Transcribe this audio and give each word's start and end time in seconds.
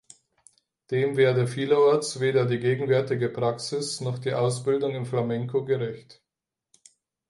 Dem 0.89 1.15
werde 1.15 1.45
vielerorts 1.45 2.19
weder 2.19 2.47
die 2.47 2.57
gegenwärtige 2.57 3.29
Praxis 3.29 4.01
noch 4.01 4.17
die 4.17 4.33
Ausbildung 4.33 4.95
im 4.95 5.05
Flamenco 5.05 5.63
gerecht. 5.63 6.23